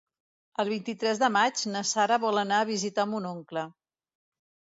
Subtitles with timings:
[0.61, 3.67] El vint-i-tres de maig na Sara vol anar a visitar mon oncle.